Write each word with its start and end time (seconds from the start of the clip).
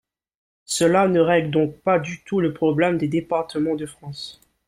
Cela 0.65 1.07
ne 1.07 1.19
règle 1.19 1.51
donc 1.51 1.79
pas 1.81 1.99
du 1.99 2.23
tout 2.23 2.39
le 2.39 2.55
problème 2.55 2.97
des 2.97 3.07
départements 3.07 3.75
de 3.75 3.85
France. 3.85 4.41